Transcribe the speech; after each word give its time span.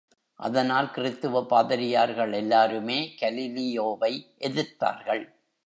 அதனால் 0.39 0.89
கிறித்துவப் 0.95 1.47
பாதிரியார்கள் 1.47 2.33
எல்லாருமே 2.33 3.13
கலீலியோவை 3.21 4.13
எதிர்த்தார்கள். 4.39 5.23